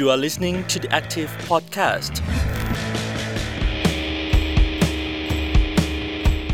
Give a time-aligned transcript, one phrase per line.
[0.00, 2.14] You are listening to the Active Podcast.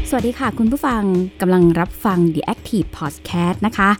[0.08, 1.02] สวัสดีค่ะคุณผู้ฟัง
[1.40, 3.90] กำลังรับฟัง The Active Podcast นะคะ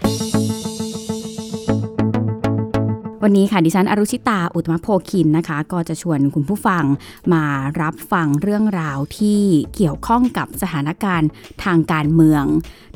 [3.28, 6.84] วันนี้ค่ะดิฉันอรุชิตาอุตมะโพคินนะคะ ก็จะชวนคุณผู้ฟัง
[7.32, 7.44] มา
[7.82, 9.40] รับฟังเรื่องราวที่
[9.74, 11.28] เกี่ยวข้องกับสถานการณ์
[11.64, 12.44] ทางการเมือง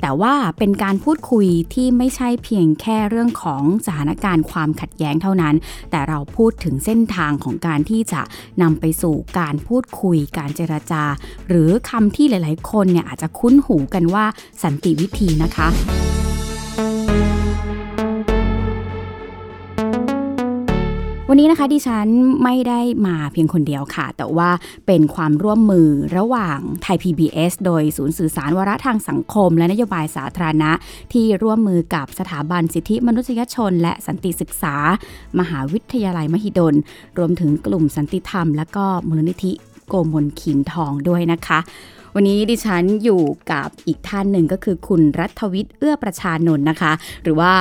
[0.01, 5.55] แต่ว่าเป็นการพูดคุยที่ไม่ใช่เพียงแค่เรื่องของสถานการณ์ความขัดแย้งเท่านั้น
[5.91, 8.23] แต่เราพูดถึงเส้นทางของการที่จะ
[8.63, 11.05] นำไปสู่การพูดคุยการเจรจา
[11.49, 14.25] หรือคำที่หลาย ๆ คนเนี่ยอาจจะคุ้นหูกันว่า
[14.63, 15.71] สันติวิธีนะคะ
[21.33, 22.09] วันนี้นะคะดิฉัน
[22.45, 24.51] ไม่ได้มาเพียงคนเดียวค่ะ แต่ว่า
[24.87, 30.71] เป็นความร่วมมือระหว่างไทย PBS โดยศูนย์สื่อสารวาระทางสังคม และนโยบายสาธารณะ
[31.13, 34.75] ที่ร่วมมือกับสถาบันสิทธิมนุษยชน และสันติศึกษา
[35.39, 36.75] มหาวิทยาลัยมหิดล
[37.19, 39.53] รวมถึงกลุ่มสันติธรรม และก็มูลนิธิ
[39.89, 41.59] โกมลขีนทองด้วยนะคะ
[42.15, 43.23] วันนี้ดิฉันอยู่
[43.53, 47.53] กับอีกท่านหนึ่งก็คือคุณรัฐวิทย์เอื้อประชานนท์นะคะ หรือว่า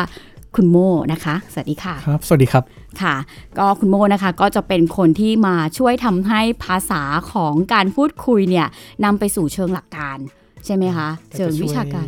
[0.55, 0.77] คุณโม
[1.11, 2.63] นะคะ สวัสดีค่ะ ครับ สวัสดีครับ
[3.01, 3.15] ค่ะ
[3.57, 8.67] ก็คุณโมนะคะ ก็จะเป็นคนที่มาช่วยทำให้ภาษาของการพูดคุยเนี่ย
[9.05, 10.17] นำไปสู่เชิงหลักการ
[10.65, 12.07] ใช่ไหมคะก็จะเชิงวิชาการ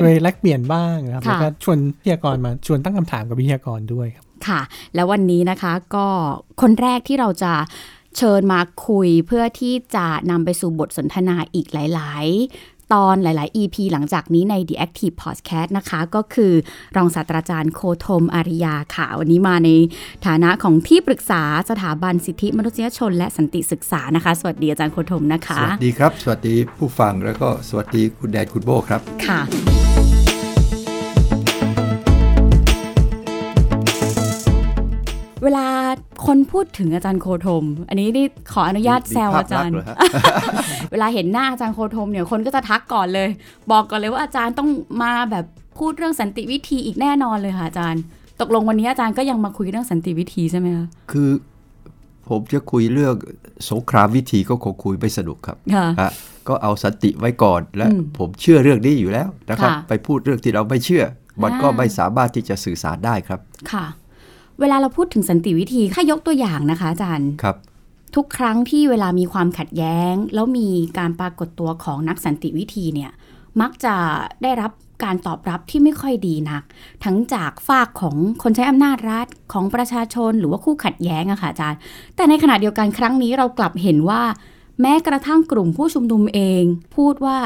[0.00, 4.60] ช่วยแลกเปลี่ยนบ้างครับค่ะแล้วก็ชวนวิทยากรมา ชวนตั้งคำถามกับวิทยากรด้วยครับ ค่ะ
[4.94, 6.06] แล้ววันนี้นะคะก็
[6.62, 7.52] คนแรกที่เราจะ
[8.16, 12.26] เชิญมาคุยเพื่อที่จะนำไปสู่บทสนทนาอีกหลาย
[12.58, 16.52] ๆ ตอนหลาย ๆ EP หลังจากนี้ใน The Active Podcast นะคะ ก็คือ
[16.96, 19.70] รองศาสตราจารย์โคธมอาริยาค่ะ วันนี้มาใน
[20.26, 29.85] ฐานะของที่ปรึกษาสถาบันสิทธิมนุษยชน และสันติศึกษานะคะ สวัสดีอาจารย์โคธมนะคะ สวัสดีครับ สวัสดีผู้ฟังแล้วก็สวัสดีคุณแดนคุณโบครับ ค่ะ
[35.46, 35.66] เวลา
[36.26, 39.96] คนพูดถึงอาจารย์โคธม อันนี้นี่ขออนุญาตมีแซวภาพอาจารย์ลักษณ์เหรอฮะ
[40.92, 43.28] เวลาเห็นหน้าอาจารย์โคธมเนี่ยคนก็จะทักก่อนเลย
[43.70, 44.68] บอกก่อนเลยว่าอาจารย์ต้อง
[45.02, 45.44] มาแบบ
[45.78, 48.02] พูดเรื่องสันติวิธีอีกแน่นอนเลยค่ะอาจารย์
[48.40, 51.30] ตกลงวันนี้อาจารย์ก็ยังมาคุยเรื่องสันติวิธีใช่ไหมคะคือ
[52.28, 53.14] ผมจะคุยเรื่อง
[53.70, 56.10] สงครามวิธีก็คงคุยไม่สนุกครับค่ะฮะ
[56.48, 61.04] ก็เอาสันติไว้ก่อนและอืมผมเชื่อเรื่องนี้อยู่แล้วนะครับค่ะไปพูดเรื่องที่เราไม่เชื่อ
[61.42, 63.40] มันก็อ่าไม่สามารถที่จะสื่อสารได้ครับ
[63.72, 63.86] ค่ะ
[64.60, 67.56] เวลาเราพูดถึงสันติวิธีถ้ายกตัวอย่างนะคะอาจารย์ครับ
[68.16, 70.68] ทุกครั้งที่เวลามีความขัดแย้ง แล้วมี
[70.98, 73.10] การปรากฏตัวของนักสันติวิธีเนี่ย
[73.60, 73.94] มักจะ
[74.42, 74.70] ได้รับ
[75.04, 76.62] การตอบรับที่ไม่ค่อยดีนัก
[77.04, 81.78] ทั้งจากฝากของคนใช้อำนาจรัฐของประชาชนหรือว่าคู่ขัดแย้งอะค่ะอาจารย์
[82.16, 84.22] แต่ในขณะเดียวกันครั้งนี้เรากลับเห็นว่า
[84.80, 86.62] แม้กระทั่งกลุ่มผู้ชุมนุมเอง
[86.96, 87.36] พูดว่า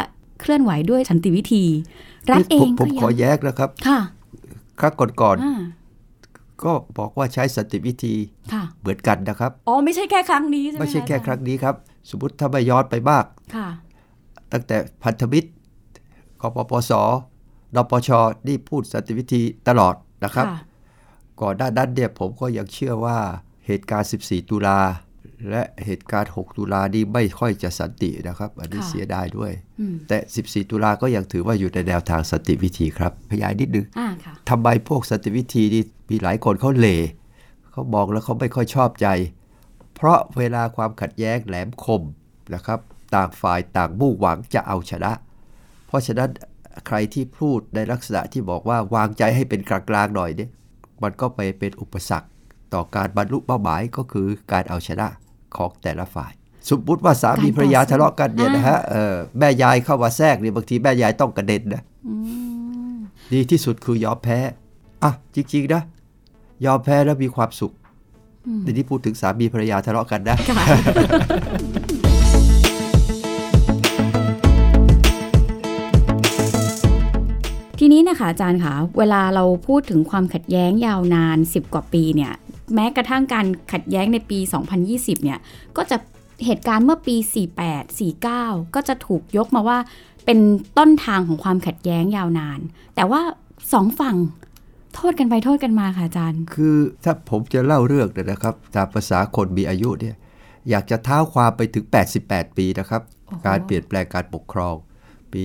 [0.41, 1.65] เคลื่อนไหวด้วยสันติวิธี
[2.31, 3.99] รัฐเอผมงผก็มยัของแย้งนะครับ ค่ะ
[4.81, 5.80] ครั้งก่อนอ่าๆ
[6.65, 8.15] ก็บอกว่าใช้สันติวิธี
[8.53, 11.75] ค่ะเหมือนกันนะครับ อ๋อ ไม่ใช่แค่ครั้งนี้ใช่ไหมไม่ใช่ะแค่อาจาย์ครั้งนี้ครับ
[12.11, 13.25] สมมติถ้าไม่ย้อนไปมาก
[13.57, 13.69] ค่ะ
[14.53, 15.49] ตั้งแต่พันธมิตร
[16.41, 16.93] กปปส
[17.75, 18.11] นปช
[18.47, 19.95] นี่พูดสันติวิธีตลอด
[20.25, 20.59] นะครับค่ะ
[21.41, 23.19] ก่อนหน้านั้นเนี่ยผมก็ยังเชื่อว่า
[23.67, 24.79] เหตุการณ์ 14 ตุลา
[25.51, 36.99] และเหตุการณ์ 6 ตุลานี่ไม่ค่อยจะสันตินะครับ อันนี้ค่ะเสียดายด้วยอืมแต่ 14 ตุลาก็ยังถือว่าอยู่ในแนวทางสันติวิธีครับ ขยายนิดนึงอ่าค่ะทำไมพวกสันติวิธีนี่มีหลายคนเขาเหล่
[37.71, 39.09] เขามองแล้วเขาไม่ค่อยชอบใจ
[39.97, 42.03] เพราะเวลาความขัดแย้งแหลมคม
[42.55, 42.81] นะครับ
[43.15, 45.13] ต่างฝ่ายต่างมุ่งหวังจะเอาชนะ
[45.87, 46.31] เพราะฉะนั้น
[46.87, 50.51] ใครที่พูดในลักษณะที่บอกว่าวางใจให้เป็นกลางๆหน่อยเนี่ย
[51.03, 52.29] มันก็ไปเป็นอุปสรรค
[52.75, 55.07] ต่อการบรรลุเป้าหมายก็คือการเอาชนะ
[55.57, 56.33] ของแต่ละฝ่าย
[56.71, 62.15] สมมติว่าสามีภรรยาทะเลาะกันเนี่ยนะฮะเออแม่ยายเข้ามาแทรกเนี่ยบางทีแม่ยายต้องกระเด็นนะอื
[62.93, 62.97] ม
[63.33, 64.39] ดีที่สุดคือยอมแพ้
[65.03, 65.83] อะจริงๆนะ
[66.65, 67.73] ยอมแพ้แล้วมีความสุข
[68.63, 70.67] ในที่พูดถึงสามีภรรยาทะเลาะกันนะค่ะ
[77.79, 82.33] ทีนี้นะคะอาจารย์คะเวลาเราพูดถึงความขัดแย้งยาวนาน 10 กว่าปีเนี่ย
[82.75, 84.39] แม้กระทั่งการขัดแย้งในปี
[84.81, 85.39] 2020 เนี่ย
[85.77, 85.97] ก็จะ
[86.47, 87.17] เหตุการณ์เมื่อปี
[87.57, 89.79] 48 49 ก็จะถูกยกมาว่า
[90.25, 90.39] เป็น
[90.79, 92.61] ต้นทางของความขัดแย้งยาวนาน
[92.95, 93.21] แต่ว่า
[93.73, 94.17] สองฝั่ง
[94.95, 100.17] โทษกันไปโทษกันมาค่ะอาจารย์ คือถ้าผมจะเล่าเรื่องเนี่ยนะครับตามภาษาคนมีอายุเนี่ย
[100.71, 101.85] อยากจะเท้าความไปถึง
[102.23, 104.75] 88 ปีนะครับโอ้โหการเปลี่ยนแปลงการปกครอง
[105.33, 105.43] ปี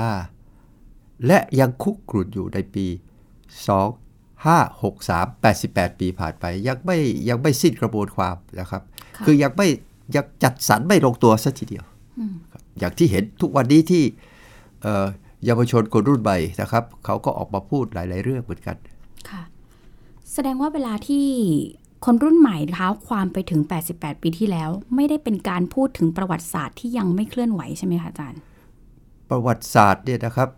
[0.00, 2.86] 2475 และยังคุกกรุ่นอยู่ในปี
[4.50, 6.98] 2563 88 ปีผ่านไป ยังไม่
[7.28, 8.82] ยังไม่สิ้นกระบวนความนะครับ
[9.16, 9.68] ค่ะคือยังไม่
[10.14, 11.84] ยังจัดสรรไม่ลงตัวสัทีเดียว
[12.18, 14.04] อืมครับอย่างที่เห็นทุกวันนี้ที่
[14.82, 15.06] เอ่อ
[15.44, 18.76] เยาวชนคนรุ่นใหม่นะครับ เขาก็ออกมาพูดหลาย ๆ เรื่องเหมือนกัน
[19.30, 19.42] ค่ะ
[20.32, 21.26] แสดงว่าเวลาที่
[22.04, 23.60] คนรุ่นใหม่เท้าความไปถึง
[23.92, 28.40] 88 ปีที่แล้ว ไม่ได้เป็นการพูดถึงประวัติศาสตร์ที่ยังไม่เคลื่อนไหวใช่ไหมคะอาจารย์
[29.30, 30.48] ประวัติศาสตร์เนี่ยนะครับ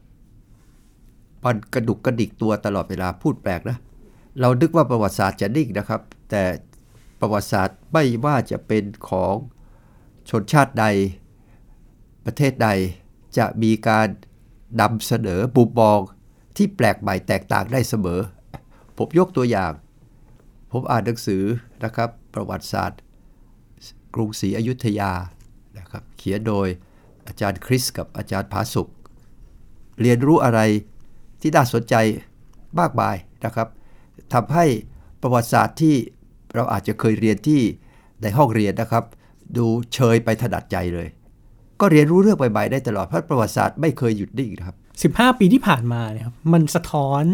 [1.45, 3.77] มันกระดุกกระดิกตัวตลอดเวลาพูดแปลกนะ
[4.41, 6.01] เรานึกว่าประวัติศาสตร์จะนิ่งนะครับ
[6.31, 6.45] แต่
[7.21, 9.35] ประวัติศาสตร์ไม่ว่าจะเป็นของ
[10.31, 10.87] ชนชาติใด
[12.27, 12.69] ประเทศใด
[13.39, 14.07] จะมีการ
[14.81, 16.01] นำเสนอบุมมอง
[16.57, 18.21] ที่แปลกใหม่แตกต่างได้เสมอ
[18.99, 19.73] ผมยกตัวอย่าง
[20.73, 21.43] ผมอ่านหนังสือ
[21.85, 23.01] นะครับ ประวัติศาสตร์
[24.15, 25.13] กรุงศรีอยุธยา
[25.79, 26.69] นะครับ เขียนโดย
[27.27, 28.89] อาจารย์คริสกับอาจารย์ผาสุก
[30.01, 30.61] เรียนรู้อะไร
[31.45, 31.95] ที่น่าสนใจ
[32.81, 33.69] มากมายนะครับ
[34.35, 34.65] ทำให้
[35.23, 35.95] ประวัติศาสตร์ที่
[36.55, 37.61] เราอาจจะเคยเรียนที่
[38.23, 39.05] ในห้องเรียนนะครับ
[39.57, 41.09] ดูเชยไปถนัดใจเลย
[41.81, 44.77] ก็เรียนรู้เรื่องใหม่ๆได้ตลอดเพราะประวัติศาสตร์ไม่เคยหยุดนิ่งนะครับ
[45.17, 47.25] 15 ปีที่ผ่านมาเนี่ยครับมันสะท้อน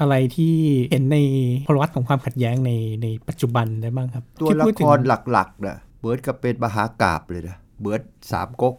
[0.00, 0.54] อะไรที่
[0.90, 1.18] เห็นใน
[1.66, 2.70] พลวัตของความขัดแย้งใน
[3.02, 4.98] ในปัจจุบันได้บ้างครับ ตัวที่ละพูดคถึงร
[5.32, 8.00] หลักๆนะเหมือนกับเป็นมหากาบเลยนะเหมือน
[8.32, 8.74] สามก๊ก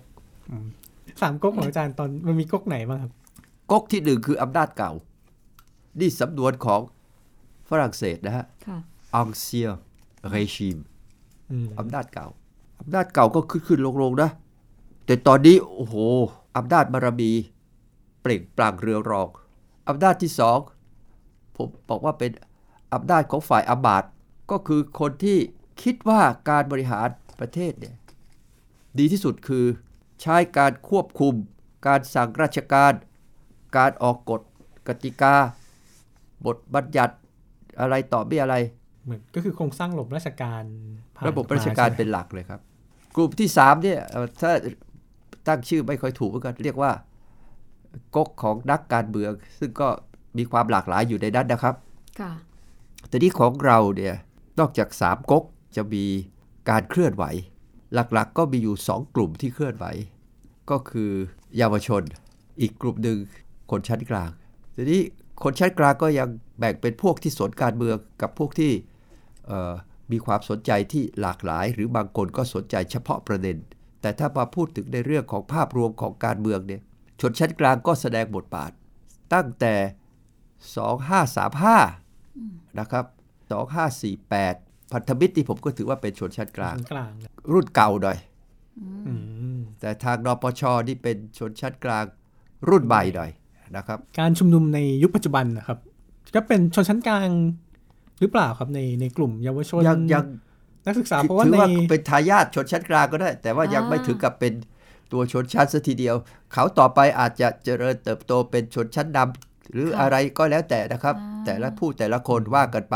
[1.22, 3.12] สามก๊กของอาจารย์ตอนมันมีก๊กไหนบ้างครับ
[3.72, 4.92] ก๊กที่หนึ่งคืออำนาจเก่า
[6.00, 6.82] นี่สำนวนของ
[7.70, 8.78] ฝรั่งเศสนะฮะค่ะ
[9.22, 9.72] ancien
[10.34, 10.82] régime
[11.52, 12.28] อืมอำนาจเก่า
[12.80, 14.30] อำนาจเก่าก็ขึ้นขึ้นลงลงๆนะ
[15.06, 15.96] แต่ตอนนี้ โอ้โห
[16.58, 17.32] อำนาจบารมี
[18.22, 19.28] เปล่งปลั่งเรืองรอง
[19.90, 20.60] อำนาจที่สอง
[21.56, 22.32] ผมบอกว่าเป็น
[22.94, 24.10] อำนาจของฝ่ายอามาตย์
[24.52, 25.38] ก็คือคนที่
[25.82, 27.08] คิดว่าการบริหาร
[27.40, 27.96] ประเทศเนี่ย
[29.00, 29.66] ดีที่สุดคือ
[30.22, 31.34] ใช้การควบคุม
[31.88, 32.94] การสั่งราชการ
[33.76, 34.42] การออกกฎ
[34.88, 35.34] กติกา
[36.46, 37.16] บทบัญญัติ
[37.80, 38.56] อะไรต่อไม่อะไร
[39.04, 40.64] เหมือนก็คือโครงสร้างระบบราชการ
[41.16, 42.60] ผ่านระบบราชการมใช่ไหมเป็นหลักเลยครับ
[43.16, 44.52] กลุ่มที่3เนี่ยเอ่อถ้า
[45.48, 46.92] ตั้งชื่อไม่ค่อยถูกเหมือนกันเรียกว่า
[48.16, 49.88] ก๊กของนักการเมือง ซึ่งก็
[50.38, 51.76] มีความหลากหลายอยู่ในนั้นนะครับ
[52.20, 52.32] ค่ะ
[53.10, 54.16] แต่ที่ของเราเนี่ย
[54.60, 55.44] นอกจาก3ก๊ก
[55.76, 56.06] จะมี
[56.70, 57.24] การเคลื่อนไหว
[57.94, 59.86] หลักๆก็มีอยู่ 2 กลุ่มที่เคลื่อนไหว
[60.72, 61.12] ก็คือ
[61.58, 62.04] เยาวชน
[62.62, 63.18] อีกกลุ่มหนึ่ง
[63.74, 64.30] คนชั้นกลาง
[64.76, 65.02] ทีนี้
[65.44, 66.30] คนชั้นกลางก็ยัง
[66.60, 68.72] แบ่งเป็นพวกที่สนการเมืองกับพวกที่
[69.48, 69.74] เอ่อ
[70.12, 73.58] มีความสนใจที่หลากหลาย หรือบางคนก็สนใจเฉพาะประเด็น
[74.02, 76.82] แต่ถ้ามาพูดถึงในเรื่องของภาพรวมของการเมืองเนี่ย
[77.22, 78.72] ชนชั้นกลางก็แสดงบทบาท
[79.34, 79.76] ตั้งแต่
[81.88, 83.06] 2535 นะครับ
[84.00, 88.18] 2548 พันธมิตรที่ผมก็ถือว่าเป็นชนชั้นกลางชั้นกลางเนี่ยรุ่นเก่าหน่อย
[89.08, 89.14] อื
[89.58, 92.06] มแต่ทางนปชนี่เป็นชนชั้นกลาง
[92.70, 93.32] รุ่นใหม่หน่อย
[93.78, 95.78] นะครับ การชุมนุมในยุคปัจจุบันนะครับ
[96.36, 97.30] ก็เป็นชนชั้นกลาง
[98.20, 100.26] หรือเปล่าครับในในกลุ่มเยาวชนยังยัง
[100.86, 104.54] นักศึกษาเพราะว่าถือในว่าเป็นทายาทชนชั้นกลางก็ได้ แต่ว่ายังอ่าไม่ถึงกับเป็น
[105.12, 106.16] ตัวชนชั้นซะทีเดียว
[106.54, 111.16] เขาต่อไปอาจจะเจริญเติบโตเป็นชนชั้นนำหรืออะไรก็แล้วแต่นะครับ
[111.46, 112.96] แต่ละผู้แต่ละคนว่ากันไป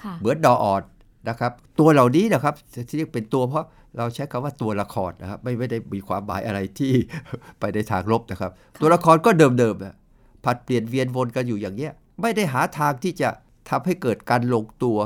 [0.00, 0.82] ค่ะเหมือนดอออด
[1.28, 2.54] นะครับ ตัวเหล่านี้นะครับ
[2.88, 3.64] ที่เรียกเป็นตัวเพราะ
[3.96, 6.92] เราใช้คำว่าตัวละครนะครับ ไม่ไม่ได้มีความหมายอะไรที่
[7.60, 8.50] ไปในทางลบนะครับ
[8.80, 9.94] ตัวละครก็เดิมๆอะ
[10.46, 13.28] ผัดเปลี่ยนเวียนวนกันอยู่อย่างเงี้ยไม่ได้หาทางที่จะ
[13.68, 14.98] ทำให้เกิดการลงตัว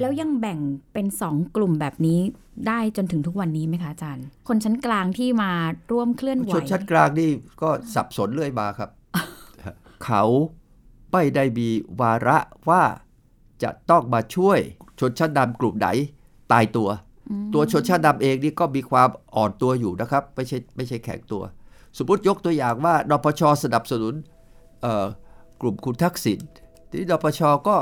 [0.00, 0.58] แล้วยังแบ่ง
[0.92, 2.20] เป็นสองกลุ่มแบบนี้
[2.68, 5.50] ได้จนถึงทุกวันนี้ไหมคะอาจารย์ คนชั้นกลางที่มา
[5.92, 7.30] ร่วมเคลื่อนไหวชนชั้นกลางนี่
[7.62, 8.90] ก็สับสนเรื่อยมาครับ
[10.04, 10.24] เขา
[11.12, 11.68] ไม่ได้มี
[12.00, 12.38] วาระ
[12.68, 12.82] ว่า
[13.62, 14.58] จะต้องมาช่วย
[15.00, 15.88] ชนชั้นนำกลุ่มไหน
[16.52, 16.88] ตายตัว
[17.54, 21.42] ตัวชนชั้นนำเองนี่ก็มีความอ่อนตัวอยู่นะครับ ไม่ใช่ไม่ใช่แข็งตัว
[21.98, 24.33] สมมติยกตัวอย่างว่านปชสนับสนุนเอ่อ
[25.60, 26.40] กลุ่มคุณทักษิณ
[26.88, 27.76] ทีนี้นปชก็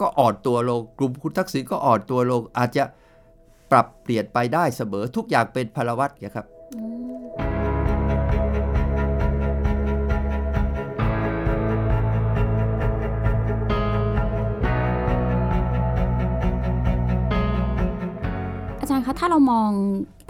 [0.00, 2.84] ก็อ่อนตัวลงกลุ่มคุณทักษิณก็อ่อนตัวลง อาจจะ
[3.70, 6.46] ปรับเปลี่ยนไปได้เสมอทุกอย่างเป็นพลวัตนะครับ
[18.80, 19.70] อาจารย์คะถ้าเรามอง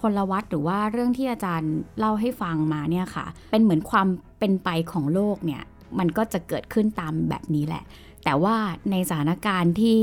[0.00, 4.08] พลวัตหรือว่าเรื่องที่อาจารย์เล่าให้ฟังมาเนี่ยค่ะ เป็นเหมือนความ
[4.42, 5.62] เป็นไปของโลกเนี่ย
[5.98, 7.82] มันก็จะเกิดขึ้นตามแบบนี้แหละ
[8.24, 8.56] แต่ว่า
[8.90, 10.00] ในสถานการณ์ที่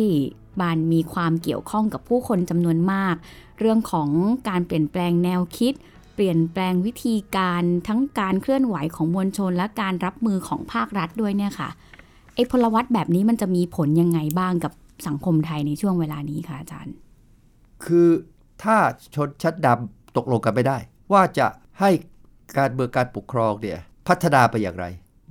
[0.62, 3.16] มันมีความเกี่ยวข้องกับผู้คนจำนวนมาก
[3.60, 4.10] เรื่องของ
[4.50, 5.74] การเปลี่ยนแปลงแนวคิด
[6.16, 11.70] เปลี่ยนแปลงวิธีการทั้งการเคลื่อนไหวของมวลชนและการรับมือของภาครัฐด้วยเนี่ยค่ะ
[12.36, 14.74] ไอ้พลวัตแบบนี้มันจะมีผลยังไงบ้างกับ
[15.08, 16.96] สังคมไทยในช่วงเวลานี้คะอาจารย์
[17.86, 18.10] คือ
[18.64, 18.76] ถ้า
[19.16, 20.78] ชนชั้นดำตกลงกันไม่ได้
[21.12, 21.48] ว่าจะ
[21.80, 21.90] ให้
[22.58, 23.80] การเมืองการปกครองเนี่ย
[24.10, 24.86] พัฒนาไปอย่างไร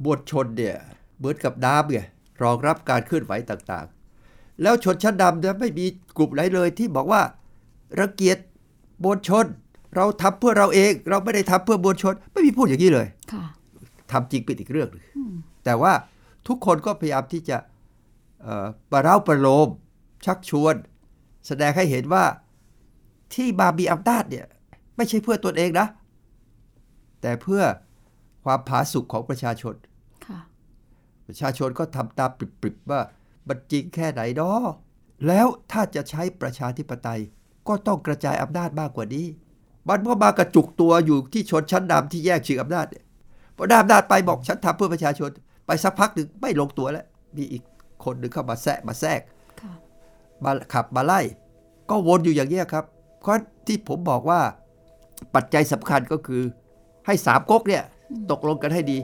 [0.05, 0.77] มวลชนเนี่ย
[1.19, 2.01] เหมือนกับน้ำไง
[2.43, 5.87] รองรับการเคลื่อนไหวต่างๆ แล้วชนชั้นดำเนี่ยไม่มี
[6.19, 7.23] กลุ่มไหนเลยที่บอกว่า
[8.01, 8.39] รังเกียจ
[9.05, 9.45] มวลชน
[9.97, 13.45] เราทำเพื่อเราเอง เราไม่ได้ทำเพื่อมวลชน ไม่มีพูดอย่างนี้เลยค่ะ
[14.13, 15.05] ทำจริงเป็นอีกเรื่องหนึ่ง
[15.65, 15.93] แต่ว่า
[16.49, 17.57] ทุกคนก็พยายามที่จะ
[18.43, 19.69] เอ่อประเร้าประโลม
[20.25, 20.75] ชักชวน
[21.47, 22.25] แสดงให้เห็นว่า
[23.35, 24.47] ที่มามีอำนาจเนี่ย
[24.97, 25.87] ไม่ใช่เพื่อตนเองนะ
[27.21, 27.63] แต่เพื่อ
[28.49, 29.75] ความผาสุกของประชาชน
[30.27, 30.41] ค่ะ
[31.27, 33.01] ประชาชนก็ทำตามปริบๆว่า
[33.49, 34.63] มันจริงแค่ไหนเนาะ
[35.27, 37.21] แล้วถ้าจะใช้ประชาธิปไตย
[37.69, 39.27] ก็ต้องกระจายอำนาจมากกว่านี้
[39.89, 43.05] มันก็มากระจุกตัวอยู่ที่ชนชั้นนำที่แยกชิงอำนาจเนี่ย
[43.57, 45.31] พอได้อำนาจไปบอกฉันทำเพื่อประชาชน
[45.67, 47.63] ไปสักพักหนึ่งไม่ลงตัวแล้ว มีอีก
[48.05, 49.21] คนหนึ่งเข้ามาแซะมาแทรก
[49.61, 49.73] ค่ะ
[50.45, 51.21] มาขับมาไล่
[51.91, 52.85] ก็วนอยู่อย่างเงี้ยครับ
[53.21, 54.41] เพราะที่ผมบอกว่า
[55.35, 56.43] ปัจจัยสำคัญก็คือ
[57.07, 57.85] ให้สามก๊กเนี่ย
[58.31, 58.99] ตกลงกันให้ดี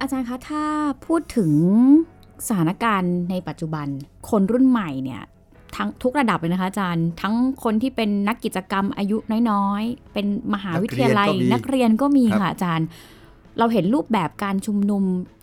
[0.00, 0.64] อาจารย์คะถ้า
[1.06, 1.52] พูดถึง
[2.48, 3.86] สถานการณ์ในปัจจุบัน
[4.30, 5.22] คนรุ่นใหม่เนี่ย
[5.76, 7.34] ทั้งทุกระดับเลยนะคะอาจารย์ ทั้ง
[7.64, 9.16] คนที่เป็นนักกิจกรรมอายุ
[9.50, 12.86] น้อยๆ เป็นมหาวิทยาลัยนันักกเรีเรียยนนก็มีครับค่ะอาจารย์
[13.58, 15.02] เราเห็นรูปแบบการชุมนุม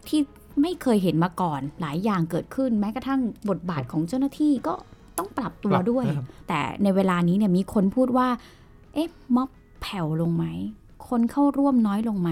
[0.10, 0.22] ที่
[0.62, 4.74] ไม่เคยเห็นมาก่อน หลายอย่างเกิดขึ้นแม้กระทั่งบทบาทของเจ้าหน้าที่ก็
[5.18, 8.28] ต้องปรับตัวปรับด้วยนะครับแต่ในเวลานี้เนี่ยมีคนพูดว่า
[8.94, 9.50] เอ๊ะม็อบ
[9.82, 10.46] แผ่วลงไหม
[11.10, 12.32] คนเข้าร่วมน้อยลงไหม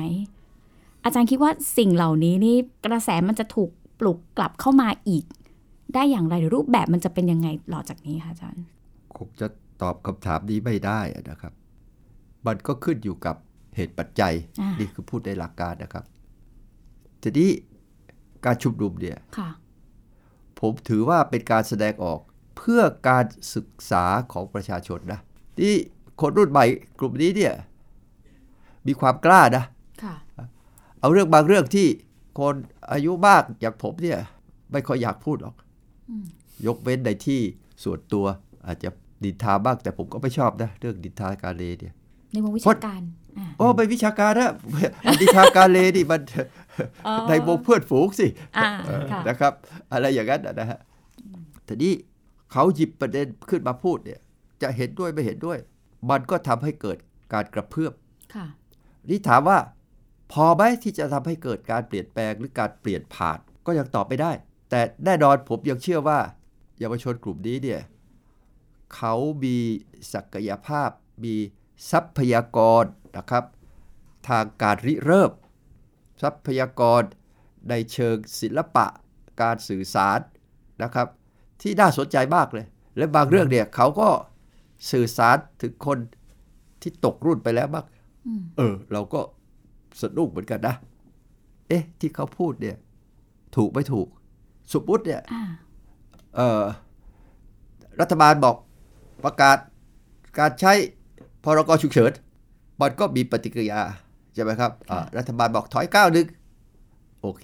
[1.03, 5.25] อาจารย์คิดว่าสิ่งเหล่านี้นี่กระแสมันจะถูกปลุกกลับเข้ามาอีก
[5.93, 8.63] ได้อย่างไรหรือรูปแบบมันจะเป็นยังไงหลังจากนี้คะอาจารย์
[9.17, 9.47] ผมจะ
[9.81, 10.99] ตอบคำถามนี้ไม่ได้
[11.29, 11.53] นะครับ
[12.47, 13.35] มันก็ขึ้นอยู่กับ
[13.75, 16.05] เหตุปัจจัยอ่านี่นี่คือพูดในหลักการนะครับ
[17.21, 17.49] ทีนี้
[18.45, 19.49] การชุมนุมเนี่ยค่ะ
[20.59, 22.19] ผมถือว่าเป็นการแสดงออก
[22.57, 25.19] เพื่อการศึกษาของประชาชนนะ
[25.59, 25.73] ที่
[26.21, 26.65] คนรุ่นใหม่
[26.99, 27.53] กลุ่มนี้เนี่ย
[28.87, 29.63] มีความกล้านะ
[30.03, 30.15] ค่ะ
[30.99, 31.87] เอาเรื่องบางเรื่องที่
[32.39, 32.55] คน
[32.91, 34.19] อายุมากอย่างผมเนี่ย
[34.71, 35.55] ไม่ค่อยอยากพูดหรอก
[36.09, 36.25] อืม
[36.65, 37.41] ยกเว้นในที่
[37.83, 38.25] ส่วนตัว
[38.67, 38.89] อาจจะ
[39.23, 41.93] ดินทาบ้างแต่ผมก็ไม่ชอบนะ เรื่องดินทาการเลเนี่ย
[42.31, 43.01] ในวงวิชาการ
[43.37, 44.51] อ่าโอ้ไปวิชาการนะ
[45.21, 46.21] ดินทาการเลนี่มัน
[47.07, 49.53] อ๋อในวงเพื่อนฝูงสิอ่าเออค่ะนะครับ
[49.91, 50.79] อะไรอย่างนั้นนะฮะ
[51.67, 51.93] ทีนี้
[52.51, 54.19] เขาหยิบประเด็นขึ้นมาพูดเนี่ย
[54.61, 55.57] จะเห็นด้วยไม่เห็นด้วย
[56.09, 56.97] มันก็ทำให้เกิด
[57.33, 57.93] การกระเพื่อม
[58.35, 58.45] ค่ะ
[59.09, 59.59] นี่ถามว่า
[60.31, 64.31] พอไหมที่จะทำให้เกิดการเปลี่ยนแปลงหรือการเปลี่ยนผ่าน ก็ยังตอบไม่ได้
[64.69, 66.19] แต่แน่นอนผมยังเชื่อว่า
[66.79, 67.81] เยาวชนกลุ่มนี้เนี่ย
[68.95, 69.57] เขามี
[70.13, 70.89] ศักยภาพ
[71.23, 71.35] มี
[71.89, 72.83] ทรัพยากร
[73.17, 73.43] นะครับ
[74.29, 75.31] ทางการริเริ่ม
[76.21, 77.01] ทรัพยากร
[77.69, 78.85] ในเชิงศิลปะ
[79.41, 80.19] การสื่อสาร
[80.83, 81.07] นะครับ
[81.61, 82.65] ที่น่าสนใจมากเลย
[82.97, 84.09] และบางเรื่องเนี่ยเขาก็
[84.91, 85.97] สื่อสารถึงคน
[86.81, 87.85] ที่ตกรุ่นไปแล้วบ้าง
[88.27, 89.21] อืมเออ เราก็
[90.01, 90.75] สนุกเหมือนกันนะ
[91.67, 92.77] เอ๊ะ ที่เขาพูดเนี่ย
[93.55, 94.07] ถูกไม่ถูก
[94.73, 95.43] สมมติเนี่ยอ่า
[96.35, 96.63] เอ่อ
[98.01, 98.55] รัฐบาลบอก
[99.23, 99.57] ประกาศ
[100.39, 100.73] การใช้
[101.43, 102.11] พรกฉุกเฉิน
[102.81, 103.81] มันก็มีปฏิกิริยา
[104.33, 106.27] ใช่ไหมครับอ่ารัฐบาลบอกถอยก้าวหนึ่ง
[107.21, 107.43] โอเค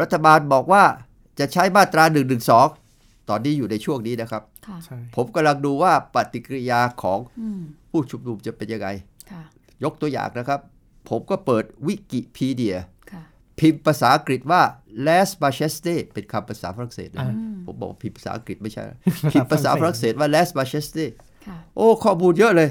[0.00, 0.82] รัฐบาลบอกว่า
[1.38, 2.36] จะใช้มาตรา1นึ
[3.30, 7.60] ตอนนี้อยู่ในช่วงนี้นะครับค่ะใช่ผมกำลังดูว่าปฏิกิริยาของอืม
[7.90, 8.88] ผู้ชุมนุมจะเป็นยังไง
[9.30, 9.42] ค่ะ
[9.84, 10.60] ยกตัวอย่างนะครับ
[11.08, 12.76] ผมก็เปิดวิกิพีเดีย
[13.12, 13.22] ค่ะ
[13.58, 14.62] พิมพ์ภาษาอังกฤษว่า
[15.06, 17.28] last majesté เป็นคำภาษาฝรั่งเศสนะอ่า
[17.66, 18.82] ผมบอกว่าพิมพ์ภาษาอังกฤษไม่ใช่
[19.32, 21.04] พิมพ์ภาษาฝรั่งเศสว่า last majesté
[21.46, 22.70] ค่ะโอ้ข้อมูลเยอะเลย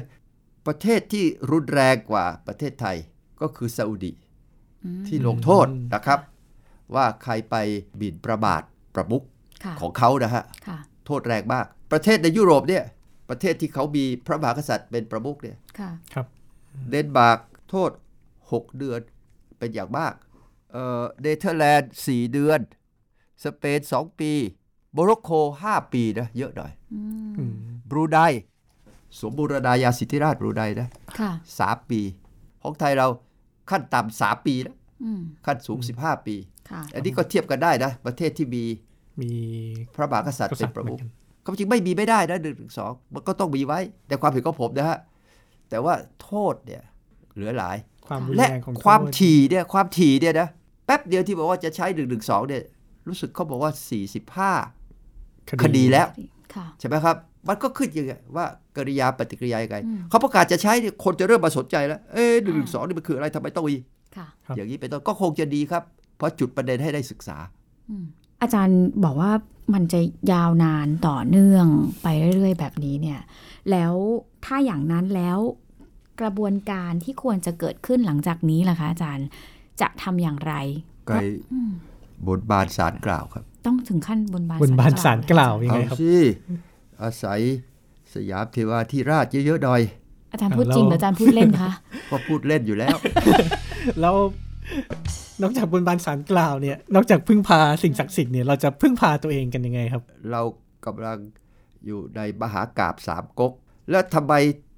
[0.67, 2.97] ประเทศที่รุนแรงกว่าประเทศไทย
[3.41, 4.11] ก็คือซาอุดี
[4.85, 6.19] อืมที่ลงโทษนะครับ
[6.95, 7.55] ว่าใครไป
[8.01, 8.61] หมิ่นประมาท
[8.95, 9.23] ประมุข
[9.63, 12.83] ค่ะของเขานะฮะค่ะโทษแรงมาก ประเทศในยุโรปเนี่ย
[13.29, 16.25] ประเทศที่เขามีพระมหากษัตริย์เป็นประมุขเนี่ยค่ะครับ
[16.89, 17.39] เดนมาร์ก
[17.69, 17.91] โทษ
[18.39, 18.99] 6 เดือน
[19.59, 20.13] เป็นอย่างมาก
[20.71, 22.59] เอ่อเนเธอร์แลนด์4เดือน
[23.43, 24.31] สเปน 2 ปี
[24.93, 25.31] โมร็อกโก
[25.65, 27.53] 5ปีนะเยอะหน่อยอืมอืม
[27.89, 28.17] บรูไน
[29.19, 30.87] สมบูรณาญาสิทธิราชบรูไนนะ
[31.19, 32.01] ค่ะ3ปี
[32.63, 33.07] ของไทยเรา
[33.69, 36.35] ขั้นต่ำ3ปีนะอืมขั้นสูง15ปี
[36.69, 38.63] ค่ะอันนี้ก็เทียบกันได้นะ ประเทศที่มี
[39.21, 39.31] มี
[39.95, 41.09] พระมหากษัตริย์กเป็ษัตนริย์ประเหมืมุอขนกัน
[41.45, 44.97] ความจริงไม่มีไม่ได้นะหนึ่งถึงสองมันก็ต้องมีไว้ แต่ความเห็นของผมนะฮะ
[45.69, 46.81] แต่ว่าโทษเนี่ย
[47.33, 47.77] เหลือหลาย
[48.07, 50.47] ความรุนและแรงของความโทษถี่เนี่ยความถี่เนี่ยนะ
[50.85, 52.63] แป๊บเดียวที่บอกว่าจะใช้หนึ่งหนึ่งสองเนี่ย
[53.07, 53.71] รู้สึกเขาบอกว่า
[54.71, 56.07] 45คดีแล้ว
[56.55, 58.45] ค่ะใช่ไหมครับ มันก็ขึ้นยังไงว่า
[58.77, 63.75] กริยาปฏิกิริยายังไงอืมเขาประกาศจะใช้เนี่ยคนจะเริ่มมาสนใจแล้ว เอ๊ะหนึ่งหนึ่งสองนี่มันคืออะไรทำไมต้องมี
[64.17, 65.83] ค่ะครับอย่างนี้เป็นต้นก็คงจะดีครับ
[66.17, 67.37] เพราะจุดประเด็นให้ได้ศึกษา
[67.89, 68.05] อืม
[68.41, 69.31] อาจารย์บอกว่า
[69.73, 69.99] มันจะ
[70.31, 71.65] ยาวนานต่อเนื่อง
[72.03, 73.19] ไปเรื่อย ๆ แบบนี้เนี่ย
[73.71, 73.93] แล้ว
[74.45, 75.39] ถ้าอย่างนั้นแล้ว
[76.21, 79.27] กระบวนการที่ควรจะเกิดขึ้นหลังจากนี้ล่ะคะอาจารย์
[79.81, 80.53] จะทำอย่างไร
[81.07, 81.15] ไกล
[81.53, 81.71] อืม
[82.27, 86.13] บนบานสารกล่าวครับ ต้องถึงขั้นบนบานบนบานสารกล่าวเลยยังเอาไงครับสิ
[87.03, 87.39] อาศัย
[88.13, 89.81] สยามเทวาธิราชเยอะๆหน่อย
[90.31, 91.71] อาจารย์พูดจริงหรืออาจารย์พูดเล่นคะ
[92.09, 92.95] ก็พูดเล่นอยู่แล้ว
[94.01, 94.15] แล้ว
[95.41, 100.41] นอกจากบนบานสารกล่าวเนี่ย นอกจากพึ่งพาสิ่งศักดิ์สิทธิ์เนี่ย เราจะพึ่งพาตัวเองกันยังไงครับ เรา
[100.85, 101.17] กำลัง
[101.85, 103.53] อยู่ในมหากาบสามก๊ก
[103.89, 104.33] แล้วทำไม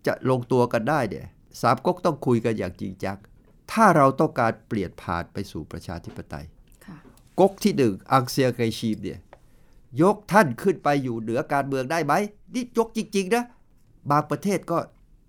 [0.07, 1.25] จะลงตัวกันได้เนี่ย
[1.61, 3.17] สามก๊กต้องคุยกันอย่างจริงจัง
[3.71, 6.45] ถ้าเราต้องการเปลี่ยนผ่านไปสู่ประชาธิปไตย
[6.85, 6.97] ค่ะ
[7.39, 9.19] ก๊กที่หนึ่งอังเซียไกชีมเนี่ย
[10.01, 12.13] ยกท่านขึ้นไปอยู่เหนือการเมืองได้ไหม
[12.53, 13.43] นี่ยกจริง ๆ นะ
[14.11, 14.77] บางประเทศก็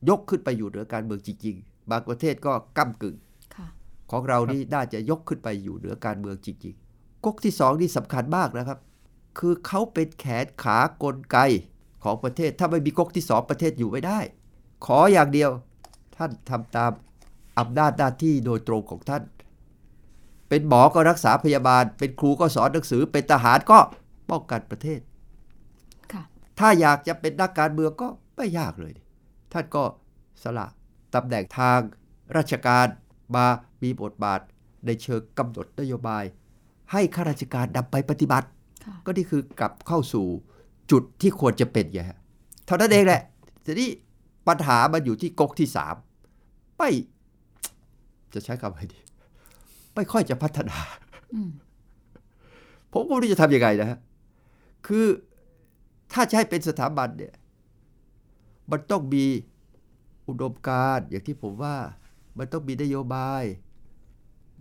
[0.08, 3.16] ยกขึ้นไปอยู่เหนือการเมืองจริง ๆ บางประเทศก็ก้ากึ่ง
[3.54, 3.66] ค่ะ
[4.10, 8.78] ของเรานี่น่าจะยกขึ้นไปอยู่เหนือการเมืองจริงๆก๊กที่สองนี่สำคัญมากนะครับ
[9.38, 11.38] คือเขาเป็นแขนขากลไก
[12.04, 14.18] ของประเทศ ถ้าไม่มีก๊กที่สองประเทศอยู่ไม่ได้
[14.86, 15.50] ขออย่างเดียว
[16.16, 16.92] ท่านทำตาม
[17.58, 19.22] อำนาจหน้าที่โดยตรงของท่าน
[20.48, 23.78] เป็นหมอก็รักษาพยาบาล เป็นครูก็สอนหนังสือ เป็นทหารก็
[24.30, 25.00] ป้องกันประเทศ
[26.12, 26.22] ค่ะ
[26.58, 28.94] ถ้าอยากจะเป็นนักการเมืองก็ไม่ยากเลย
[29.52, 29.84] ท่านก็
[30.42, 30.66] สละ
[31.14, 31.78] ตำแหน่งทาง
[32.36, 32.86] ราชการ
[33.36, 33.46] มา
[33.82, 34.40] มีบทบาท
[34.86, 36.24] ในเชิงกำหนดนโยบาย
[36.92, 38.48] ให้ข้าราชการนำไปปฏิบัติ
[38.84, 40.26] ค่ะก็นี่คือกลับเข้าสู่
[40.90, 42.18] จุดที่ควรจะเป็นไงฮะ
[42.66, 43.22] เท่านั้นเองแหละ
[43.64, 43.88] ทีนี้
[44.48, 45.94] ปัญหามันอยู่ที่ก๊กที่สาม
[46.78, 46.90] ไม่
[48.34, 48.98] จะใช้คำอะไรดี
[49.94, 50.78] ไม่ค่อยจะพัฒนา
[51.34, 51.50] อืม
[52.92, 53.98] ผมก็ไม่รู้จะทำยังไงนะฮะ
[54.86, 55.06] คือ
[56.12, 57.34] ถ้าจะให้เป็นสถาบันเนี่ย
[58.70, 59.24] มันต้องมี
[60.28, 61.76] อุดมการณ์อย่างที่ผมว่า
[62.38, 63.42] มันต้องมีนโยบาย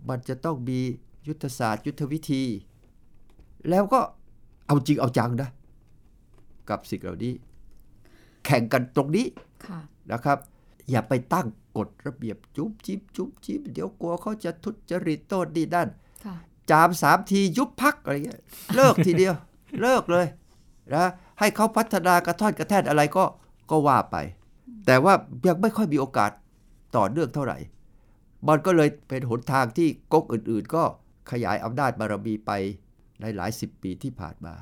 [0.08, 0.80] มันจะต้องมี
[1.26, 2.44] ยุทธศาสตร์ ยุทธวิธี
[3.70, 4.00] แล้วก็
[4.66, 5.50] เอาจริงเอาจังนะ
[6.68, 7.34] กับสิ่งเหล่านี้
[8.44, 9.26] แข่งกันตรงนี้
[9.66, 9.80] ค่ะ
[10.12, 10.38] นะครับ
[10.90, 15.88] อย่าไปตั้งกฎระเบียบจุ๊บจิ๊บจุ๊บจิ๊บเดี๋ยวกลัวเขาจะทุจริตโต้นนี่นั่น
[16.24, 16.36] ค่ะ
[16.70, 18.42] จามสามทียุบพักอะไรเงี้ย
[18.74, 19.34] เลิกทีเดียว
[19.82, 20.26] เลิกเลย
[20.94, 21.06] นะ
[21.38, 23.24] ให้เขาพัฒนากระท่อนกระแท่นอะไรก็
[23.70, 24.16] ก็ว่าไป
[24.86, 25.14] แต่ว่า
[25.48, 26.30] ยังไม่ค่อยมีโอกาส
[26.96, 27.58] ต่อเนื่องเท่าไหร่
[28.48, 30.82] มันก็เลยเป็นหนทางที่ก๊กอื่น ๆ ก็
[31.30, 32.50] ขยายอำนาจบารมีไป
[33.20, 34.54] ในหลายสิบปีที่ผ่านมา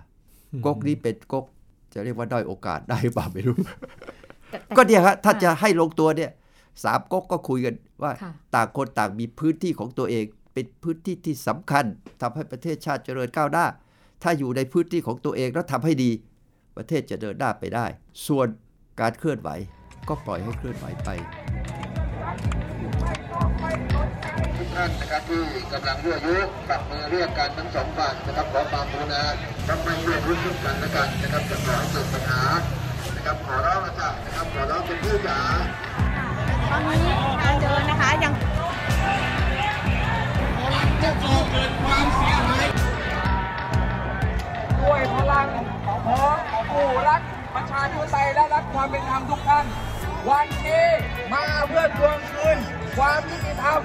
[0.64, 1.44] ก๊กนี้เป็นก๊ก
[1.92, 3.57] จะเรียกว่าด้อยโอกาสได้หรือเปล่าไม่รู้
[4.51, 6.31] แต่แต่ก็เนี่ยครับถ้าจะให้ลงตัวเนี่ย
[6.85, 11.85] สามก๊กก็คุยกันว่าค่ะต่างคนต่างมีพื้นที่ของตัวเอง เป็นพื้นที่ที่สำคัญ
[12.20, 13.66] ทำให้ประเทศชาติเจริญก้าวหน้า
[14.22, 16.11] ถ้าอยู่ในพื้นที่ของตัวเองแล้วทำให้ดี
[16.76, 17.87] ประเทศจะเดินหน้าไปได้
[18.26, 18.46] ส่วน
[19.00, 19.50] การเคลื่อนไหว
[20.08, 21.11] ก็ปล่อยให้เคลื่อนไหวไป
[24.56, 26.37] ทุกท่านนะครับที่กำลังยั่วยุ
[26.68, 29.22] ปรับมือเรียกกันทั้งสองฝ่ายนะครับขอความกรุณา
[29.68, 32.42] ต้องไม่ยั่วยุซึ่งกันและกันนะครับจะขอให้เกิดปัญหา
[33.16, 35.38] นะครับขอร้องนะจ๊ะนะครับขอร้องเป็นผู้จ๋า
[36.70, 38.32] ตอนนี้การเดินนะคะยัง
[41.02, 45.49] จะก่อเกิด้วามเสียหาย้วยพลัง
[45.87, 45.99] ของ
[46.71, 47.23] ผู้รัก
[47.55, 49.66] ประชาธิปไตยและรักความเป็นธรรมทุกท่าน
[50.31, 50.87] วันนี้
[51.33, 52.59] มาเพื่อทวงคืน
[52.97, 53.81] ความยุติธรรม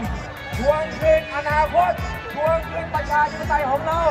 [0.58, 1.92] ทวงคืนอนาคต
[2.36, 4.02] ทวงคืนประชาธิปไตยของเรา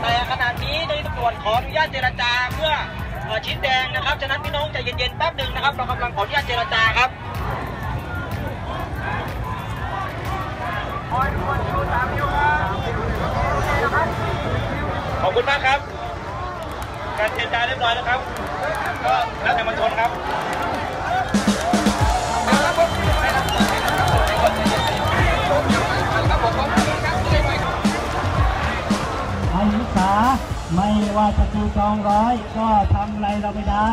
[0.00, 2.72] แต่ขณะนี้ในตำรวจขออนุญาตเจรจาเพื่อ
[3.46, 7.10] ชี้แจงนะครับฉะนั้นพี่น้องใจเย็นๆแป๊บหนึ่งนะครับ เรากำลังขออนุญาตเจรจาครับ
[15.22, 15.78] ขอบคุณมากครับ
[17.18, 18.20] การเจรจาเรียบร้อยแล้วครับ
[19.04, 20.10] ก็แล้วแต่มวลชนครับ
[29.54, 30.12] อหิสา
[30.74, 33.90] ไม่ว่าจะถูกองร้อยก็ทำอะไรเราไม่ได้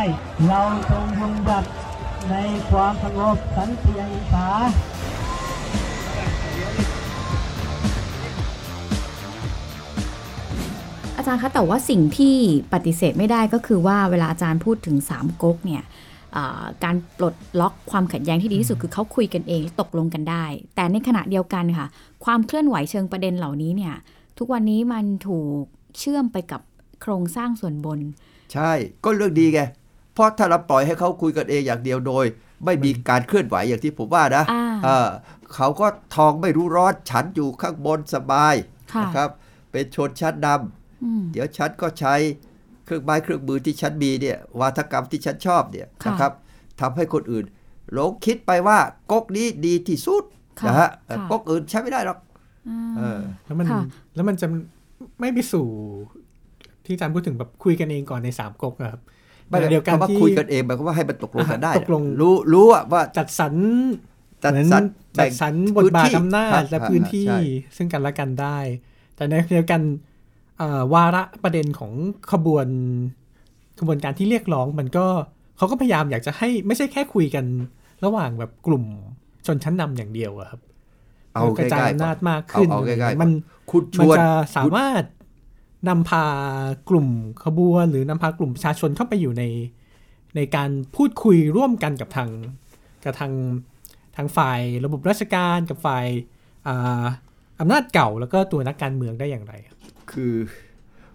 [0.48, 1.66] เราจงยึงหยัด
[2.30, 2.36] ใน
[2.70, 4.48] ความสงบสันติอหิงสา
[11.24, 12.36] อาจารย์คะแต่ว่าสิ่งที่
[12.74, 15.84] ปฏิเสธไม่ได้ก็คือว่าเวลาอาจารย์พูดถึงสามก๊กเนี่ย
[16.36, 21.88] อ่าการปลดล็อกความขัดแย้งที่ดีที่สุดคือเขาคุยกันเองและตกลงกันได้ แต่ในขณะเดียวกันค่ะ
[22.26, 23.94] ความเคลื่อนไหวเชิงประเด็นเหล่านี้เนี่ย
[24.38, 25.64] ทุกวันนี้มันถูก
[26.00, 26.62] เชื่อมไปกับ
[27.02, 28.00] โครงสร้างส่วนบน
[28.54, 28.72] ใช่
[29.04, 29.62] ก็เรื่องดีไง
[30.14, 32.26] เพราะถ้าเราปล่อยให้เขาคุยกันเองอย่างเดียวโดย
[32.66, 35.10] ไม่มีการเคลื่อนไหวอย่างที่ผมว่านะอ่าเออ
[35.56, 38.56] เขาก็ทองไม่รู้ร้อนฉันอยู่ข้างบนสบาย
[38.94, 39.30] ค่ะนะครับ
[39.72, 40.83] เป็นชนชั้นนอืมำ
[41.32, 42.16] เดี๋ยวฉันก็ใช้
[42.86, 46.32] เครื่องไม้เครื่องมือที่ฉันมีเนี่ย วาทกรรมที่ฉันชอบเนี่ยค่ะนะครับ
[46.82, 47.46] ทำให้คนอื่น
[47.94, 48.78] หลงคิดไปว่า
[49.12, 50.24] ก๊กนี้ดีที่สุด
[50.60, 52.20] ค่ะนะฮะเออค่ะก๊กอื่นใช้ไม่ได้หรอก
[52.70, 53.82] อ่าเออแล้วมันค่ะ
[54.16, 54.48] แล้วมันจะ
[55.20, 55.68] ไม่ไปสู่
[56.86, 59.02] ที่อาจารย์พูดถึงแบบคุยกันเองก่อนในสามก๊กอะครับ
[59.48, 63.56] ไม่เดียวกันคำว่าที่คุยกันเองหมายความว่าให้มันตกลงกันได้อ่าตกลงรู้รู้อะว่าจัดสรร
[64.44, 64.84] จัดเหมือนสรร
[65.18, 67.40] จัแบ่ดงสรรบทบาทพื้นที่อำนาจครับและพื้นที่ใช่
[67.78, 68.58] ซึ่งกันและกันได้
[69.16, 70.13] แต่ในเดียวกันเอ่อ
[70.94, 71.92] วาระประเด็นของ
[72.32, 72.68] ขบวน
[73.80, 75.06] กระบวนการที่เรียกร้องมันก็
[75.58, 77.46] เขาก็พยายามอยากจะให้ไม่ใช่แค่คุยกัน
[78.06, 78.84] ระหว่างแบบกลุ่ม
[79.46, 80.62] ชนชั้นนำอย่างเดียวอะครับ
[81.34, 83.32] เอากระจายง่ายๆอำนาจก่อนมากขึ้นเอาเอาง่ายๆมัน
[83.72, 85.04] คุณชมันวนจะสามารถ
[85.90, 86.26] นำพา
[86.90, 87.08] กลุ่ม
[87.44, 89.44] ขบวน หรือนำพากลุ่มประชาชนเข้าไปอยู่ใน
[90.36, 92.30] ในการพูดคุยร่วมกันกับทาง
[93.06, 93.34] กับทาง
[94.16, 96.06] ทางฝ่ายระบบราชการกับฝ่าย
[96.68, 97.04] อ่า
[97.60, 99.78] อำนาจเก่าแล้วก็ตัวนักการเมืองได้อย่างไรครับ
[100.14, 100.34] คือ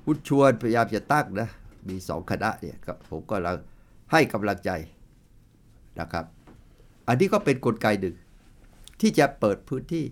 [0.05, 1.49] คุณชวนพยายามจะตั้งนะ
[1.89, 2.77] มีสองคณะเนี่ย
[3.11, 3.57] ผมก็ลัง
[4.13, 4.71] ให้กำลังใจ
[6.01, 6.25] นะครับ
[7.09, 8.17] อันนี้ก็เป็นกลไกหนึ่ง
[9.01, 10.05] ที่จะเปิดพื้นที่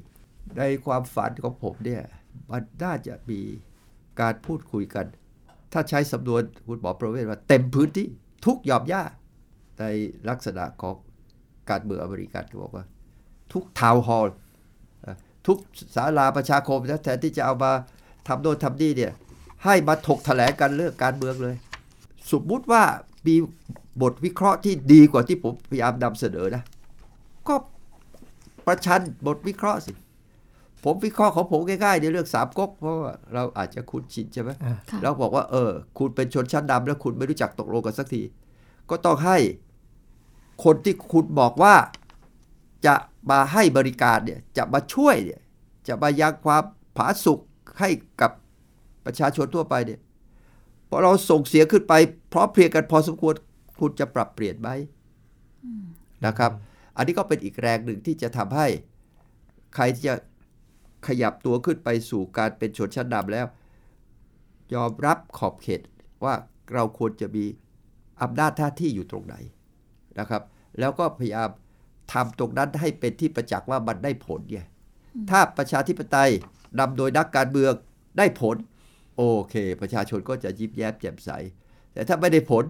[0.58, 2.02] ในความฝันของผมเนี่ย
[2.50, 3.40] มันน่าจะมี
[4.20, 5.06] การพูดคุยกัน
[5.72, 8.06] ถ้าใช้สำนวนคุณหมอประเวศว่าเต็มพื้นที่
[8.46, 9.02] ทุกหย่อมย่า
[9.80, 9.84] ใน
[10.28, 10.94] ลักษณะของ
[11.70, 12.84] การเมืองอเมริกันก็บอกว่า
[13.52, 14.36] ทุกทาวน์ฮอลล์
[15.46, 15.58] ทุก
[15.94, 17.72] ศาลาประชาคมนะแทนที่จะเอามา
[18.28, 19.12] ทำโน่นทำนี่เนี่ย
[19.64, 21.54] ให้มาถกแถลงกันเรื่องการเมืองเลย
[22.32, 22.82] สมมุติว่า
[23.26, 23.34] มี
[24.02, 26.62] บทวิเคราะห์ที่ดีกว่าที่ผมพยายามนำเสนอนะ
[27.48, 27.54] ก็
[28.66, 29.92] ประชันบทวิเคราะห์สิ
[30.84, 38.22] ผมวิเคราะห์ของผมง่ายๆในเรื่องสามก๊กเพราะว่าเราอาจจะคุ้นชินใช่ไหมอ่าค่ะแล้วบอกว่าเออ คุณเป็นชนชั้นนำแล้วคุณไม่รู้จักตกลงกันสักที
[38.90, 39.38] ก็ต้องให้
[40.64, 41.74] คนที่คุณบอกว่า
[42.86, 42.94] จะ
[43.30, 45.40] มาให้บริการเนี่ย จะมาช่วยเนี่ย
[45.88, 46.62] จะมายังความ
[46.96, 47.40] ผาสุก
[47.80, 47.88] ให้
[48.20, 48.30] กับ
[49.04, 50.00] ประชาชนทั่วไปเนี่ย
[50.88, 51.94] พอเราส่งเสียขึ้นไป
[52.32, 53.34] พร้อเพรียงกันพอสมควร
[53.80, 54.68] คุณจะปรับเปลี่ยนไหม
[56.26, 56.52] นะครับ
[56.96, 58.66] อันนี้ก็เป็นอีกแรงหนึ่งที่จะทำให้
[59.74, 60.14] ใครที่จะ
[61.06, 63.46] ขยับตัวขึ้นไปสู่การเป็นชนชั้นนำแล้ว
[64.74, 65.80] ยอมรับขอบเขต
[66.24, 66.34] ว่า
[66.74, 67.44] เราควรจะมี
[68.22, 69.34] อำนาจหน้าที่อยู่ตรงไหน
[70.18, 70.42] นะครับ
[70.78, 71.50] แล้วก็พยายาม
[72.12, 74.60] ทำตรงนั้นให้เป็นที่ประจักษ์ว่ามันได้ผลไง
[75.30, 76.30] ถ้าประชาธิปไตย
[76.80, 77.72] นำโดยนักการเมือง
[78.18, 78.56] ได้ผล
[79.16, 81.30] โอเค ประชาชนก็จะยิ้มแย้มแจ่มใส
[81.92, 82.64] แต่ถ้าไม่ได้ผล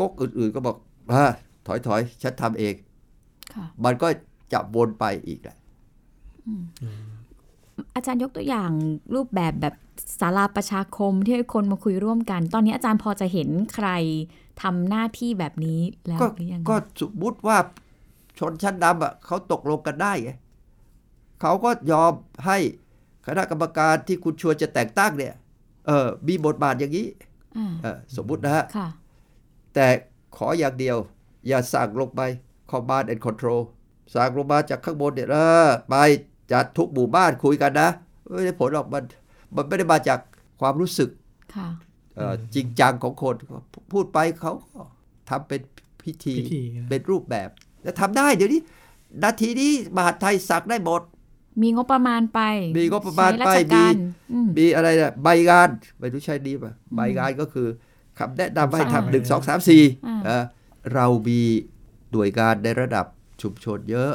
[0.00, 0.76] ก๊กอื่นๆก็บอก
[1.12, 1.24] อ่า
[1.66, 2.74] ถอยถอยๆฉันทำเอง
[3.54, 4.08] ค่ะมันก็
[4.52, 5.56] จะวนไปอีกแหละ
[7.94, 8.70] อาจารย์ยกตัวอย่าง
[9.14, 9.74] รูปแบบแบบ
[10.20, 13.88] ศาลาประชาคมที่ให้คนมาคุยร่วมกัน ตอนนี้อาจารย์พอจะเห็นใคร
[14.62, 17.58] ทำหน้าที่แบบนี้แล้วก็หรือยังก็สมมุติว่า
[18.38, 20.30] ชนชั้นนำอะเขาตกลงกันได้ไง
[21.40, 22.12] เขาก็ยอม
[22.46, 22.58] ให้
[23.28, 25.34] คณะกรรมการที่คุณชวนจะแต่งตั้งเนี่ย
[25.86, 27.06] เออมีบทบาทอย่างนี้
[27.58, 28.88] อ่าเออสมมุตินะฮะค่ะ
[29.74, 29.86] แต่
[30.36, 30.96] ขออย่างเดียว
[31.48, 32.20] อย่าสั่งลงไป
[32.70, 33.60] command and control
[34.14, 35.36] สั่งลงมาจากข้างบนเนี่ยเอ
[35.66, 35.94] อไป
[36.52, 37.88] จัดทุกหมู่บ้านคุยกันนะ
[38.34, 39.04] ไม่ได้ผลหรอกมัน
[39.56, 40.20] มันไม่ได้มาจาก
[40.60, 41.10] ความรู้สึก
[41.54, 41.68] ค่ะ
[42.16, 43.34] เอ่อจริงจังของคน
[43.92, 44.82] พูดไปเขาก็
[45.30, 45.60] ทำเป็น
[46.02, 47.48] พิธีพิธีนะเป็นรูปแบบ
[47.82, 48.60] แล้วทำได้เดี๋ยวนี้
[49.22, 51.02] นาทีนี้มหาดไทยสักได้หมด
[51.62, 52.40] มีงบประมาณไป
[52.78, 54.00] มีงบประมาณใช้ไปราชการมี
[54.32, 55.68] อืมมีอะไรนะใบงาน
[55.98, 57.68] ไม่รู้ใช่ดีป่ะใบงานก็คือ
[58.18, 60.44] คำแนะนำให้อ่าทำหนึ่งสองสามสี่อ่าเอ่อ
[60.94, 61.40] เรามี
[62.12, 63.06] หน่วยงานในระดับ
[63.42, 64.12] ชุมชนเยอะ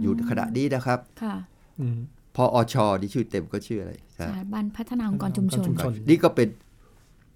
[0.00, 1.36] อยู่ขณะนี้นะครับค่ะ
[1.80, 1.98] อืม
[2.36, 6.48] พออชนี่ชื่อเต็มก็ชื่ออะไรสถาบันพัฒนาองค์กรชุมชนชุมชน นี่ก็เป็น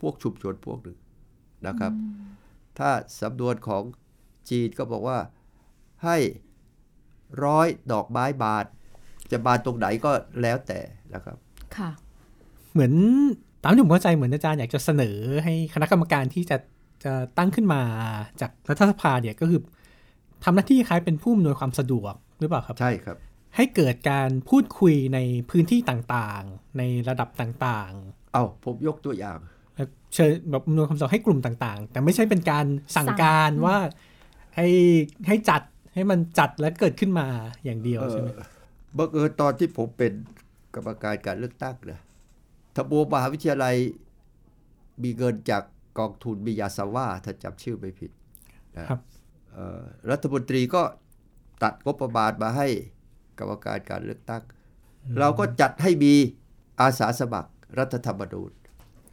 [0.00, 0.98] พวกชุมชนพวกหนึ่ง
[1.66, 1.92] นะครับ
[2.78, 2.90] ถ้า
[3.20, 3.82] สำนวนของ
[4.50, 5.18] จีนก็บอกว่า
[6.04, 6.16] ให้
[7.44, 8.64] ร้อยดอกไม้บาน
[9.32, 10.10] จะบานตรงไหนก็
[10.42, 10.80] แล้วแต่
[11.14, 11.36] นะครับ
[11.76, 11.90] ค่ะ
[12.72, 12.92] เหมือน
[13.62, 16.56] ตามที่ผมเข้าใจเหมือนอาจารย์อยากจะเสนอให้คณะกรรมการที่จะ
[17.04, 17.82] จะตั้งขึ้นมา
[18.40, 19.60] จากรัฐสภาเนี่ยก็คือ
[20.44, 23.16] ทำหน้าที่คล้ายเป็นผู้อำนวยความสะดวกหรือเปล่าครับ ใช่ครับ
[23.56, 25.18] ให้เกิดการพูดคุยใน
[25.50, 27.92] พื้นที่ต่างๆ ในระดับต่าง
[28.32, 33.76] เอาผมยกตัวอย่างๆแล้วเชิญแบบอำนวยความสะดวกให้กลุ่มต่างๆ แต่ไม่ใช่เป็นการสั่งสั่งการอืมว่า
[34.56, 34.68] ให้
[35.26, 35.62] ให้จัด
[35.94, 37.26] ให้มันจัดแล้วเกิดขึ้นมา
[37.64, 38.28] อย่างเดียวใช่ไหม
[38.96, 40.12] บังเอิญตอนที่ผมเป็น
[40.74, 42.00] กรรมการการเลือกตั้งนะ
[42.76, 43.74] ทบวมหาวิทยาลัย
[45.02, 45.62] มีเงินจาก
[45.98, 48.10] กองทุนมิยาซาว่า ถ้าจำชื่อไม่ผิด
[48.76, 49.00] นะครับ
[49.52, 50.82] เอ่อรัฐมนตรีก็
[51.62, 52.68] ตัดงบประมาณมาให้
[53.38, 54.42] กรรมการการเลือกตั้ง
[55.18, 56.12] เราก็จัดให้มี
[56.80, 58.50] อาสาสมัครรัฐธรรมนูญ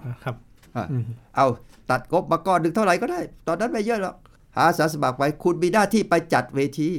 [0.03, 0.35] อ่าครับ
[0.75, 1.03] อะอืม
[1.35, 1.47] เอา
[1.91, 4.15] ตัดงบมาก้อนหนึ่งเท่าไหร่ก็ได้ ตอนนั้นไม่เยอะหรอก
[4.55, 6.89] หาอาสาสมัครไปคุณมีหน้าที่ไปจัดเวที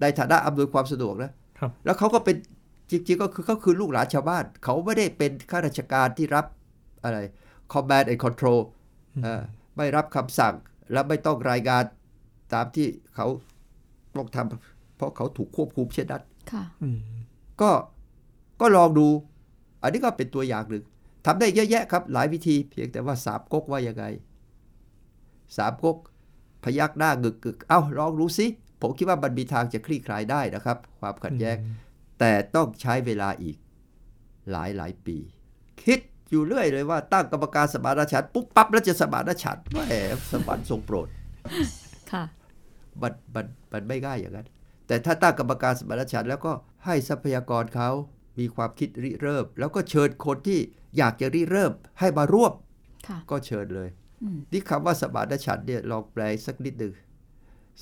[0.00, 1.32] ในฐานะอำนวยความสะดวกนะครับ
[1.84, 2.36] แล้วเขาก็เป็น
[2.90, 6.46] จริงๆก็คือเขาคือลูกหลานชาวบ้าน เขาไม่ได้เป็นข้าราชการที่รับ
[7.04, 7.18] อะไร
[7.72, 8.60] command and control
[9.22, 9.42] เอ่อ
[9.76, 10.54] ไม่รับคำสั่ง
[10.92, 11.84] และไม่ต้องรายงาน
[12.54, 13.26] ตามที่เขา
[14.16, 16.22] ต้องทำเพราะเขาถูกควบคุมเช่นนั้น
[16.52, 16.98] ค่ะอืม
[17.60, 17.70] ก็
[18.60, 19.06] ก็ลองดู
[19.82, 20.84] อันนี้ก็เป็นตัวอย่างหนึ่ง
[21.26, 24.04] ทำได้เยอะแยะครับ หลายวิธีเพียงแต่ว่าสามก๊กว่ายังไง
[25.56, 25.96] สามก๊ก
[26.64, 28.46] พยักหน้างึกกึกๆเอ้าลองรู้สิ
[28.82, 31.56] ผมคิดว่ามันมีทางจะคลี่คลายได้นะครับ ความขัดแย้ง
[32.20, 33.56] แต่ต้องใช้เวลาอีก
[34.50, 35.16] หลายหลายปี
[35.84, 39.78] คิดอยู่เรื่อยเลยว่าตั้งกรรมการสมานฉันท์ปุ๊บปั๊บแล้วจะสมานฉันท์แหม
[40.30, 41.08] สวรรค์ทรงโปรด
[42.12, 42.24] ค่ะ
[43.02, 44.48] มันมันมันไม่ง่ายอย่างนั้น
[44.86, 46.52] แต่ถ้าตั้งกรรมการสมานฉันท์แล้วก็
[46.84, 47.90] ให้ทรัพยากรเขา
[48.38, 50.60] มีความคิดริเริ่ม แล้วก็เชิญคนที่
[50.96, 52.52] อยากจะริเริ่มให้มาร่วม
[53.08, 53.88] ค่ะก็เชิญเลย
[54.22, 56.92] อืมนี่คำว่าสมานฉันท์เนี่ยลองแปลสักนิดหนึ่ง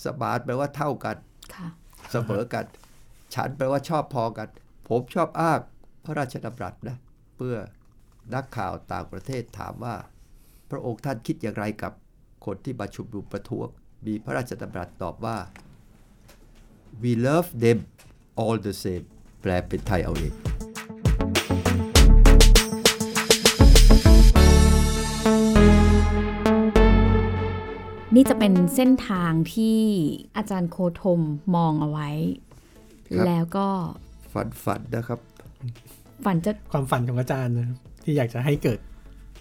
[0.04, 1.16] สมานแปลว่าเท่ากัน
[1.54, 1.68] ค่ะ
[2.10, 2.64] เสมอกัน
[3.34, 4.48] ฉันแปลว่าชอบพอกัน
[4.88, 5.60] ผมชอบอ้าง
[6.04, 6.96] พระราชดำรัสนะ
[7.36, 7.56] เพื่อ
[8.34, 9.94] นักข่าวต่างประเทศถามว่า
[10.70, 11.92] พระองค์ท่านคิดอย่างไรกับ
[12.46, 13.68] คนที่มาชุมนุมประท้วง
[14.06, 15.36] มีพระราชดำรัสตอบว่า
[17.02, 17.78] we love them
[18.40, 19.04] all the same
[19.42, 20.34] แปลเป็นไทยเอาเอง
[28.14, 29.78] นี่จะเป็นเส้นทางที่
[30.36, 31.20] อาจารย์โคธม
[31.56, 32.08] มองเอาไว้
[33.06, 33.66] ครับ แล้วก็
[34.32, 35.20] ฝันฝันนะครับ
[36.24, 38.78] ฝันจะ ความฝันของอาจารย์นะครับที่อยากจะให้เกิด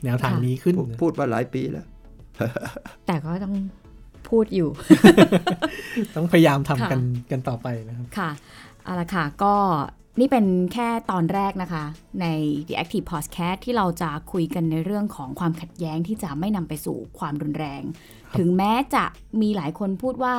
[0.03, 1.85] แนวทางนี้ขึ้นผมนะพูดมาหลายปีแล้ว
[3.05, 3.55] แต่ก็ต้อง
[4.29, 4.69] พูดอยู่
[6.15, 7.01] ต้องพยายามทำค่ะกัน
[7.31, 8.29] กันต่อไปนะครับ ค่ะ
[8.83, 9.53] เอาละค่ะ ก็
[10.19, 11.83] นี่เป็นแค่ตอนแรกนะคะ
[12.21, 12.25] ใน
[12.67, 19.03] The Active Podcast ที่เราจะคุยกันในเรื่องของความขัดแย้งที่จะไม่นำไปสู่ความรุนแรงครับถึงแม้จะ
[19.41, 20.35] มีหลายคนพูดว่า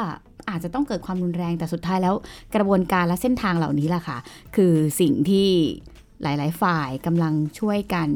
[0.51, 2.15] อาจจะต้องเกิดความรุนแรงแต่สุดท้ายแล้ว
[2.55, 4.19] กระบวนการและเส้นทางเหล่านี้แหละค่ะ
[4.57, 5.49] คือสิ่งที่
[6.23, 8.09] หลาย ๆ ฝ่ายกำลังช่วยกัน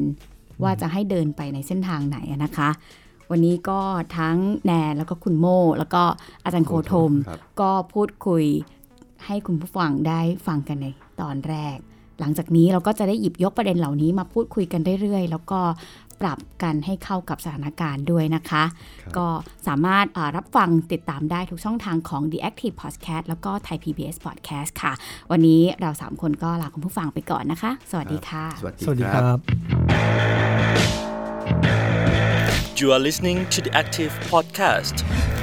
[0.63, 2.69] ว่าจะให้เดินไปในเส้นทางไหนอะนะคะ
[3.31, 3.81] วันนี้ก็
[4.17, 5.45] ทั้งแนนแล้วก็คุณโม
[5.77, 6.03] แล้วก็
[6.43, 8.45] อาจารย์โคธมครับก็พูดคุย
[9.25, 10.87] ให้คุณผู้ฟังได้ฟังกันใน
[11.21, 11.77] ตอนแรก
[12.19, 15.59] หลังจากนี้เราก็จะได้หยิบยกประเด็นเหล่านี้มาพูดคุยกันเรื่อยๆ แล้วก็
[16.21, 18.63] ปรับกันให้เข้ากับสถานการณ์ด้วยนะคะ
[19.01, 19.27] ครับก็
[19.67, 24.93] สามารถเอ่อรับฟังติดตามได้ทุกช่องทางของ The Active Podcast แล้วก็ Thai PBS Podcast ค่ะ
[25.31, 29.39] วันนี้เราสามคนก็ลาคุณผู้ฟังไปก่อนนะคะ สวัสดีค่ะ สวัสดีสวัสดีคครัรับบ
[32.79, 35.34] You are listening to the Active Podcast.